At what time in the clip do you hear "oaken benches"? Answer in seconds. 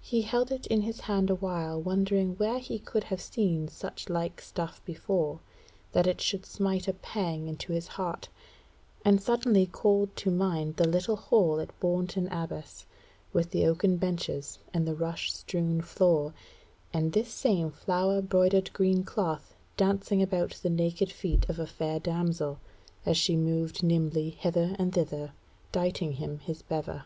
13.66-14.58